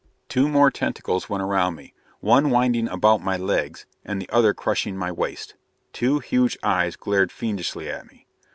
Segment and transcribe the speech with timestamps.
[0.29, 4.97] Two more tentacles went around me, one winding about my legs and the other crushing
[4.97, 5.53] my waist.
[5.93, 8.25] Two huge eyes glared fiendishly at me.